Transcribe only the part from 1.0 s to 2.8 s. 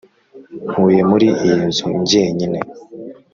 muri iyi nzu jyenyine.